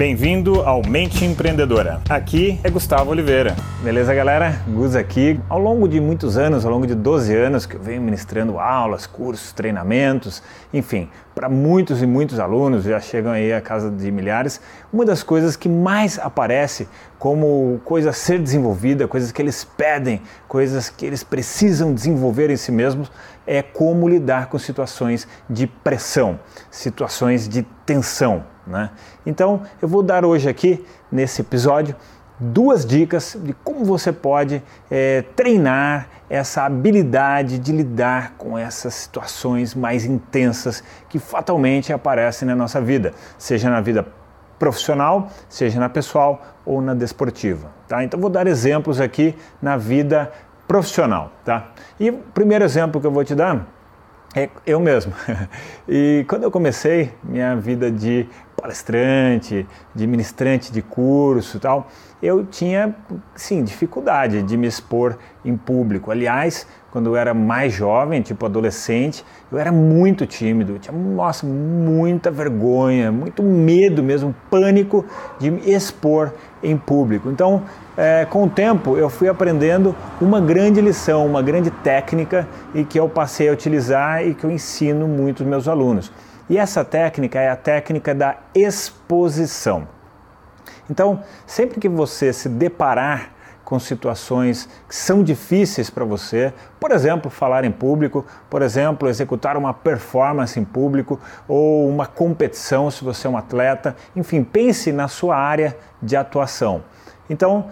[0.00, 2.00] Bem-vindo ao Mente Empreendedora.
[2.08, 3.54] Aqui é Gustavo Oliveira.
[3.84, 4.62] Beleza, galera?
[4.66, 5.38] Gus aqui.
[5.46, 9.06] Ao longo de muitos anos, ao longo de 12 anos que eu venho ministrando aulas,
[9.06, 10.42] cursos, treinamentos,
[10.72, 14.58] enfim, para muitos e muitos alunos, já chegam aí a casa de milhares,
[14.90, 16.88] uma das coisas que mais aparece
[17.18, 22.56] como coisa a ser desenvolvida, coisas que eles pedem, coisas que eles precisam desenvolver em
[22.56, 23.12] si mesmos,
[23.46, 26.40] é como lidar com situações de pressão,
[26.70, 28.44] situações de tensão.
[28.70, 28.90] Né?
[29.26, 31.94] Então, eu vou dar hoje aqui, nesse episódio,
[32.38, 39.74] duas dicas de como você pode é, treinar essa habilidade de lidar com essas situações
[39.74, 44.06] mais intensas que fatalmente aparecem na nossa vida, seja na vida
[44.58, 47.70] profissional, seja na pessoal ou na desportiva.
[47.88, 48.04] Tá?
[48.04, 50.30] Então vou dar exemplos aqui na vida
[50.68, 51.32] profissional.
[51.44, 51.72] Tá?
[51.98, 53.66] E o primeiro exemplo que eu vou te dar
[54.34, 55.12] é eu mesmo.
[55.88, 58.28] E quando eu comecei minha vida de
[58.60, 61.88] palestrante, de ministrante de curso tal,
[62.22, 62.94] eu tinha,
[63.34, 66.10] sim, dificuldade de me expor em público.
[66.10, 71.46] Aliás, quando eu era mais jovem, tipo adolescente, eu era muito tímido, eu tinha, nossa,
[71.46, 75.04] muita vergonha, muito medo mesmo, pânico
[75.38, 77.30] de me expor em público.
[77.30, 77.62] Então,
[77.96, 83.00] é, com o tempo, eu fui aprendendo uma grande lição, uma grande técnica e que
[83.00, 86.12] eu passei a utilizar e que eu ensino muito aos meus alunos.
[86.50, 89.86] E essa técnica é a técnica da exposição.
[90.90, 93.30] Então, sempre que você se deparar
[93.64, 99.56] com situações que são difíceis para você, por exemplo, falar em público, por exemplo, executar
[99.56, 105.06] uma performance em público ou uma competição, se você é um atleta, enfim, pense na
[105.06, 106.82] sua área de atuação.
[107.30, 107.70] Então,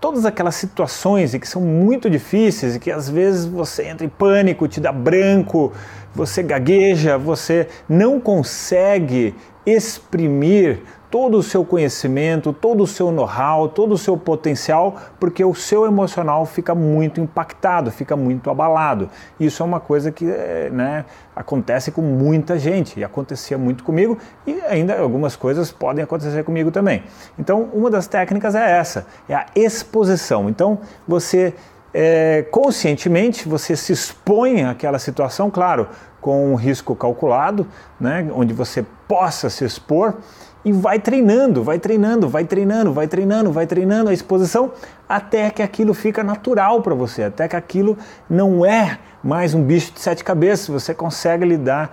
[0.00, 4.66] todas aquelas situações que são muito difíceis e que às vezes você entra em pânico,
[4.66, 5.72] te dá branco,
[6.14, 9.34] você gagueja, você não consegue
[9.66, 15.54] exprimir todo o seu conhecimento, todo o seu know-how, todo o seu potencial, porque o
[15.54, 19.10] seu emocional fica muito impactado, fica muito abalado.
[19.38, 21.04] Isso é uma coisa que eh, né,
[21.34, 26.70] acontece com muita gente e acontecia muito comigo e ainda algumas coisas podem acontecer comigo
[26.70, 27.02] também.
[27.36, 30.48] Então, uma das técnicas é essa, é a exposição.
[30.48, 31.54] Então, você
[31.92, 35.88] é, conscientemente você se expõe àquela situação, claro,
[36.20, 37.66] com um risco calculado,
[37.98, 40.18] né, onde você possa se expor
[40.64, 44.70] e vai treinando, vai treinando, vai treinando, vai treinando, vai treinando a exposição
[45.08, 47.98] até que aquilo fica natural para você, até que aquilo
[48.28, 51.90] não é mais um bicho de sete cabeças, você consegue lidar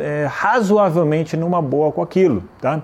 [0.00, 2.82] é, razoavelmente numa boa com aquilo, tá?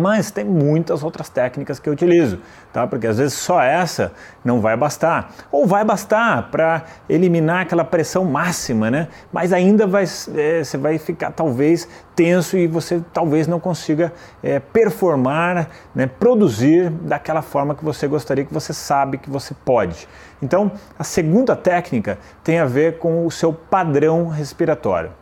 [0.00, 2.38] Mas tem muitas outras técnicas que eu utilizo,
[2.72, 2.86] tá?
[2.86, 4.12] Porque às vezes só essa
[4.44, 5.32] não vai bastar.
[5.52, 9.08] Ou vai bastar para eliminar aquela pressão máxima, né?
[9.32, 14.12] Mas ainda vai, é, você vai ficar talvez tenso e você talvez não consiga
[14.42, 16.06] é, performar, né?
[16.06, 20.08] produzir daquela forma que você gostaria, que você sabe que você pode.
[20.42, 25.12] Então, a segunda técnica tem a ver com o seu padrão respiratório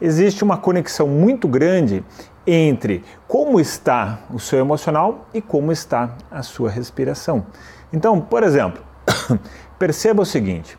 [0.00, 2.04] existe uma conexão muito grande
[2.50, 7.46] entre como está o seu emocional e como está a sua respiração.
[7.92, 8.82] Então, por exemplo,
[9.78, 10.78] perceba o seguinte: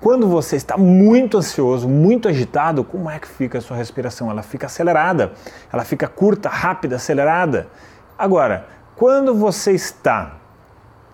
[0.00, 4.30] quando você está muito ansioso, muito agitado, como é que fica a sua respiração?
[4.30, 5.32] Ela fica acelerada,
[5.72, 7.68] ela fica curta, rápida, acelerada.
[8.18, 10.36] Agora, quando você está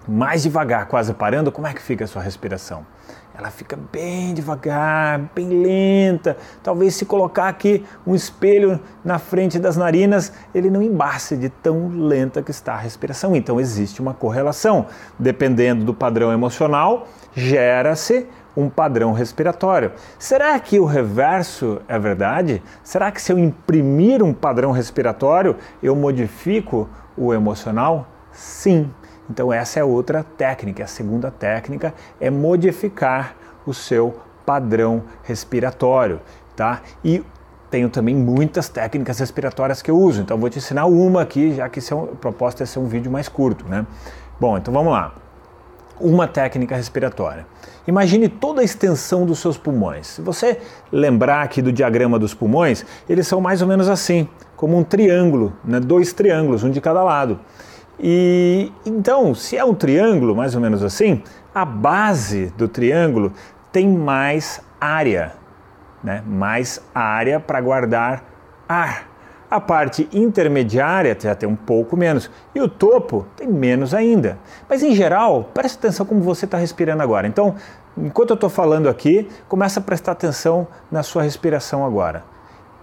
[0.08, 2.86] mais devagar, quase parando, como é que fica a sua respiração?
[3.38, 6.36] ela fica bem devagar, bem lenta.
[6.60, 11.88] Talvez se colocar aqui um espelho na frente das narinas, ele não embace de tão
[11.88, 13.36] lenta que está a respiração.
[13.36, 14.86] Então existe uma correlação.
[15.16, 18.26] Dependendo do padrão emocional, gera-se
[18.56, 19.92] um padrão respiratório.
[20.18, 22.60] Será que o reverso é verdade?
[22.82, 28.08] Será que se eu imprimir um padrão respiratório, eu modifico o emocional?
[28.32, 28.91] Sim.
[29.28, 33.34] Então essa é outra técnica, a segunda técnica é modificar
[33.66, 36.21] o seu padrão respiratório,
[36.56, 36.81] tá?
[37.05, 37.22] E
[37.71, 41.69] tenho também muitas técnicas respiratórias que eu uso, então vou te ensinar uma aqui, já
[41.69, 43.86] que é a proposta é ser um vídeo mais curto, né?
[44.41, 45.15] Bom, então vamos lá.
[46.01, 47.45] Uma técnica respiratória.
[47.86, 50.07] Imagine toda a extensão dos seus pulmões.
[50.07, 50.60] Se você
[50.92, 55.53] lembrar aqui do diagrama dos pulmões, eles são mais ou menos assim, como um triângulo,
[55.65, 55.81] né?
[55.81, 57.41] dois triângulos, um de cada lado.
[57.98, 61.22] E então, se é um triângulo, mais ou menos assim,
[61.54, 63.33] a base do triângulo
[63.72, 65.33] tem mais área,
[66.03, 66.22] né?
[66.27, 68.24] mais área para guardar
[68.68, 69.09] ar.
[69.50, 74.39] A parte intermediária já tem um pouco menos e o topo tem menos ainda.
[74.68, 77.27] Mas em geral, preste atenção como você está respirando agora.
[77.27, 77.54] Então,
[77.97, 82.24] enquanto eu estou falando aqui, começa a prestar atenção na sua respiração agora.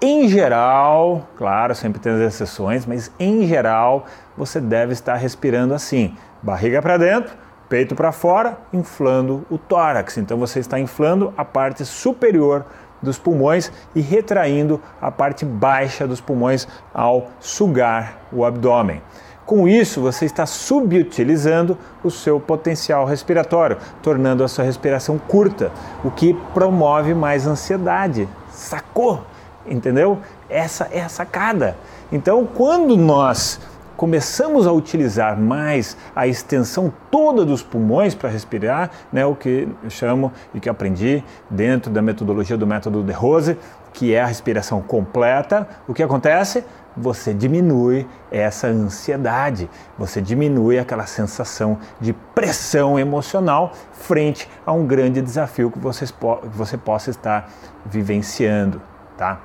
[0.05, 4.05] Em geral, claro, sempre tem as exceções, mas em geral
[4.37, 7.35] você deve estar respirando assim: barriga para dentro,
[7.67, 10.17] peito para fora, inflando o tórax.
[10.17, 12.65] Então você está inflando a parte superior
[13.01, 19.01] dos pulmões e retraindo a parte baixa dos pulmões ao sugar o abdômen.
[19.43, 25.71] Com isso, você está subutilizando o seu potencial respiratório, tornando a sua respiração curta,
[26.03, 28.27] o que promove mais ansiedade.
[28.49, 29.23] Sacou?
[29.67, 30.19] Entendeu?
[30.49, 31.75] Essa é a sacada.
[32.11, 33.59] Então, quando nós
[33.95, 39.89] começamos a utilizar mais a extensão toda dos pulmões para respirar, né, o que eu
[39.89, 43.57] chamo e que aprendi dentro da metodologia do método de Rose,
[43.93, 46.65] que é a respiração completa, o que acontece?
[46.97, 55.21] Você diminui essa ansiedade, você diminui aquela sensação de pressão emocional frente a um grande
[55.21, 57.49] desafio que você, que você possa estar
[57.85, 58.81] vivenciando,
[59.17, 59.39] tá?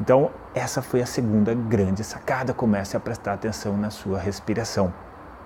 [0.00, 2.52] Então, essa foi a segunda grande sacada.
[2.52, 4.92] Comece a prestar atenção na sua respiração.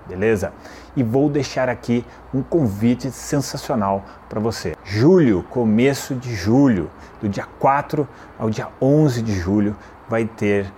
[0.09, 0.53] Beleza?
[0.97, 4.77] E vou deixar aqui um convite sensacional para você.
[4.85, 6.89] Julho, começo de julho,
[7.21, 8.09] do dia 4
[8.39, 9.77] ao dia 11 de julho,
[10.09, 10.73] vai ter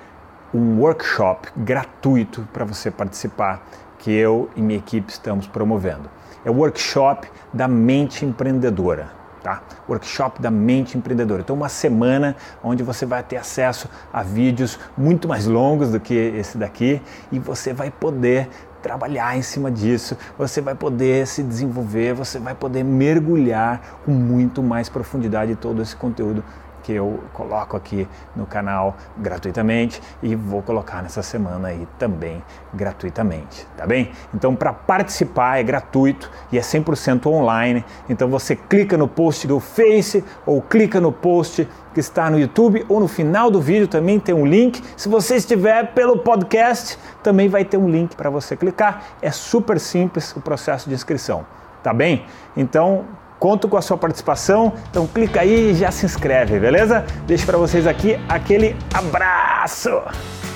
[0.52, 3.62] um workshop gratuito para você participar
[3.98, 6.08] que eu e minha equipe estamos promovendo.
[6.42, 9.17] É o workshop da mente empreendedora
[9.48, 9.62] tá?
[9.88, 11.40] Workshop da mente empreendedora.
[11.40, 16.14] Então, uma semana onde você vai ter acesso a vídeos muito mais longos do que
[16.14, 17.00] esse daqui
[17.32, 18.48] e você vai poder
[18.82, 24.62] trabalhar em cima disso, você vai poder se desenvolver, você vai poder mergulhar com muito
[24.62, 26.44] mais profundidade todo esse conteúdo
[26.88, 32.42] que eu coloco aqui no canal gratuitamente e vou colocar nessa semana aí também
[32.72, 34.10] gratuitamente, tá bem?
[34.34, 37.84] Então para participar é gratuito e é 100% online.
[38.08, 42.86] Então você clica no post do Face ou clica no post que está no YouTube
[42.88, 44.82] ou no final do vídeo também tem um link.
[44.96, 49.02] Se você estiver pelo podcast, também vai ter um link para você clicar.
[49.20, 51.44] É super simples o processo de inscrição,
[51.82, 52.24] tá bem?
[52.56, 53.04] Então
[53.38, 57.04] Conto com a sua participação, então clica aí e já se inscreve, beleza?
[57.26, 59.90] Deixo para vocês aqui aquele abraço.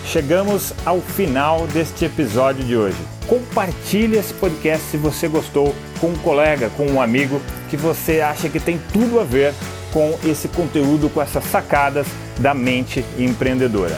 [0.05, 2.97] Chegamos ao final deste episódio de hoje.
[3.29, 7.41] Compartilhe esse podcast se você gostou com um colega, com um amigo
[7.71, 9.55] que você acha que tem tudo a ver
[9.93, 12.09] com esse conteúdo, com essas sacadas
[12.39, 13.97] da mente empreendedora.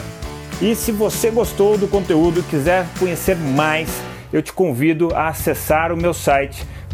[0.61, 3.89] E se você gostou do conteúdo e quiser conhecer mais,
[4.31, 6.65] eu te convido a acessar o meu site